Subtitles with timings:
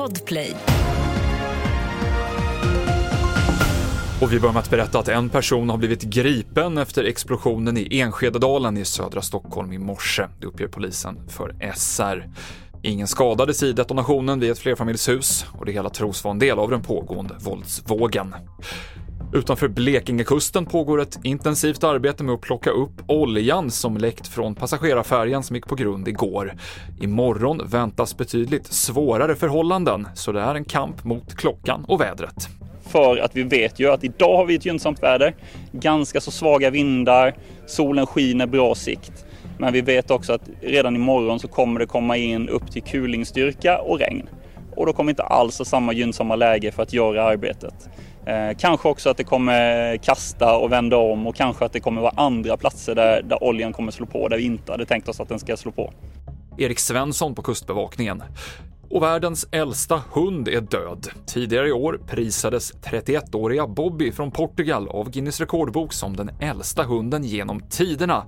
[0.00, 0.56] Podplay.
[4.22, 7.98] Och vi börjar med att berätta att en person har blivit gripen efter explosionen i
[8.00, 10.26] Enskededalen i södra Stockholm i morse.
[10.40, 12.28] Det uppger polisen för SR.
[12.82, 16.70] Ingen skadades i detonationen vid ett flerfamiljshus och det hela tros vara en del av
[16.70, 18.34] den pågående våldsvågen.
[19.32, 25.42] Utanför Blekingekusten pågår ett intensivt arbete med att plocka upp oljan som läckt från passagerarfärjan
[25.42, 26.54] som gick på grund igår.
[27.00, 32.48] Imorgon väntas betydligt svårare förhållanden, så det är en kamp mot klockan och vädret.
[32.82, 35.34] För att vi vet ju att idag har vi ett gynnsamt väder,
[35.72, 37.34] ganska så svaga vindar,
[37.66, 39.24] solen skiner, bra sikt.
[39.58, 43.78] Men vi vet också att redan imorgon så kommer det komma in upp till kulingstyrka
[43.78, 44.28] och regn.
[44.76, 47.74] Och då kommer inte alls ha samma gynnsamma läge för att göra arbetet.
[48.26, 52.00] Eh, kanske också att det kommer kasta och vända om och kanske att det kommer
[52.00, 55.20] vara andra platser där, där oljan kommer slå på där vi inte hade tänkt oss
[55.20, 55.92] att den ska slå på.
[56.58, 58.22] Erik Svensson på Kustbevakningen.
[58.90, 61.08] Och världens äldsta hund är död.
[61.26, 67.24] Tidigare i år prisades 31-åriga Bobby från Portugal av Guinness rekordbok som den äldsta hunden
[67.24, 68.24] genom tiderna.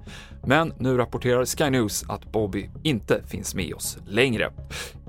[0.47, 4.53] Men nu rapporterar Sky News att Bobby inte finns med oss längre.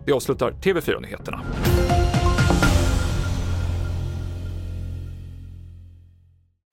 [0.05, 1.41] Vi avslutar TV4-nyheterna.